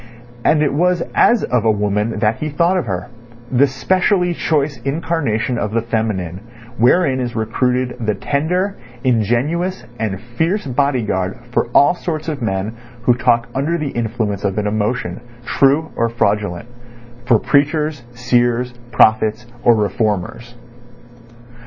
And 0.43 0.63
it 0.63 0.73
was 0.73 1.03
as 1.13 1.43
of 1.43 1.63
a 1.63 1.69
woman 1.69 2.17
that 2.17 2.37
he 2.37 2.49
thought 2.49 2.75
of 2.75 2.87
her—the 2.87 3.67
specially 3.67 4.33
choice 4.33 4.77
incarnation 4.77 5.59
of 5.59 5.73
the 5.73 5.81
feminine, 5.83 6.39
wherein 6.79 7.19
is 7.19 7.35
recruited 7.35 7.97
the 8.03 8.15
tender, 8.15 8.77
ingenuous, 9.03 9.85
and 9.99 10.19
fierce 10.19 10.65
bodyguard 10.65 11.37
for 11.51 11.67
all 11.75 11.93
sorts 11.93 12.27
of 12.27 12.41
men 12.41 12.75
who 13.03 13.13
talk 13.13 13.47
under 13.53 13.77
the 13.77 13.89
influence 13.89 14.43
of 14.43 14.57
an 14.57 14.65
emotion, 14.65 15.21
true 15.45 15.91
or 15.95 16.09
fraudulent; 16.09 16.67
for 17.27 17.37
preachers, 17.37 18.03
seers, 18.15 18.73
prophets, 18.91 19.45
or 19.61 19.75
reformers. 19.75 20.55